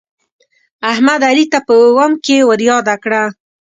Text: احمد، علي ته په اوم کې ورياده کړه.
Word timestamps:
احمد، 0.91 1.21
علي 1.29 1.45
ته 1.51 1.59
په 1.67 1.73
اوم 1.85 2.11
کې 2.25 2.37
ورياده 2.49 2.95
کړه. 3.03 3.23